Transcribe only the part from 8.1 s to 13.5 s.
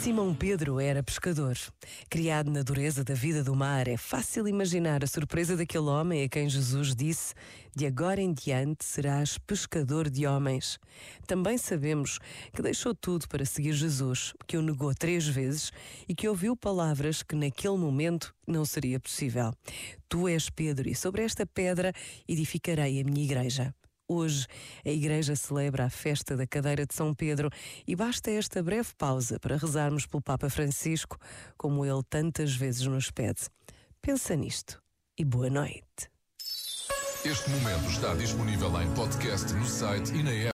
em diante serás pescador de homens. Também sabemos que deixou tudo para